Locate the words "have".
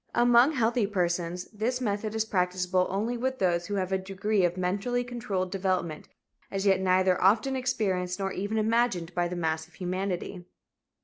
3.75-3.91